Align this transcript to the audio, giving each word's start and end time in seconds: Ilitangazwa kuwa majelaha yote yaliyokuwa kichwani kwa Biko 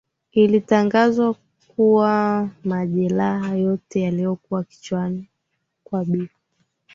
Ilitangazwa 0.31 1.35
kuwa 1.67 2.49
majelaha 2.63 3.55
yote 3.55 4.01
yaliyokuwa 4.01 4.63
kichwani 4.63 5.29
kwa 5.83 6.05
Biko 6.05 6.35